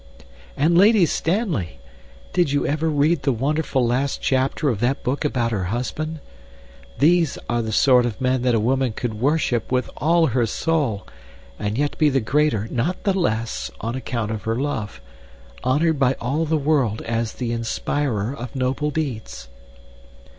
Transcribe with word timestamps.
And 0.57 0.75
Lady 0.79 1.05
Stanley! 1.05 1.77
Did 2.33 2.51
you 2.51 2.65
ever 2.65 2.89
read 2.89 3.21
the 3.21 3.31
wonderful 3.31 3.85
last 3.85 4.19
chapter 4.19 4.67
of 4.69 4.79
that 4.79 5.03
book 5.03 5.23
about 5.23 5.51
her 5.51 5.65
husband? 5.65 6.21
These 6.97 7.37
are 7.47 7.61
the 7.61 7.71
sort 7.71 8.07
of 8.07 8.19
men 8.19 8.41
that 8.41 8.55
a 8.55 8.59
woman 8.59 8.93
could 8.93 9.13
worship 9.21 9.71
with 9.71 9.91
all 9.97 10.25
her 10.25 10.47
soul, 10.47 11.05
and 11.59 11.77
yet 11.77 11.99
be 11.99 12.09
the 12.09 12.19
greater, 12.19 12.67
not 12.71 13.03
the 13.03 13.13
less, 13.13 13.69
on 13.79 13.93
account 13.93 14.31
of 14.31 14.41
her 14.41 14.55
love, 14.55 15.01
honored 15.63 15.99
by 15.99 16.15
all 16.19 16.45
the 16.45 16.57
world 16.57 17.03
as 17.03 17.33
the 17.33 17.51
inspirer 17.51 18.33
of 18.35 18.55
noble 18.55 18.89
deeds." 18.89 19.49